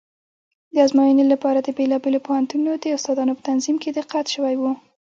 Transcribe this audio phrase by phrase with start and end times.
[0.73, 4.63] د ازموینې لپاره د بېلابېلو پوهنتونونو د استادانو په تنظیم کې دقت شوی و.